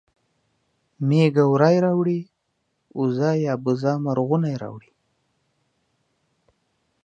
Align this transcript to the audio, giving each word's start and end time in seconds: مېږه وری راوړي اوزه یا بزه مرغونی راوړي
مېږه 1.07 1.43
وری 1.51 1.75
راوړي 1.85 2.19
اوزه 2.97 3.29
یا 3.45 3.53
بزه 3.63 3.93
مرغونی 4.05 4.55
راوړي 4.63 4.91